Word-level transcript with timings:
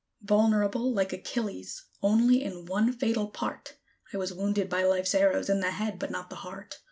Vulnerable, 0.23 0.91
like 0.91 1.13
Achilles, 1.13 1.85
only 2.01 2.41
in 2.43 2.65
one 2.65 2.91
fatal 2.91 3.27
part, 3.27 3.75
I 4.11 4.17
was 4.17 4.33
wounded, 4.33 4.67
by 4.67 4.83
Life's 4.83 5.13
arrows, 5.13 5.47
in 5.47 5.59
the 5.59 5.69
head, 5.69 5.99
but 5.99 6.09
not 6.09 6.31
the 6.31 6.37
heart. 6.37 6.79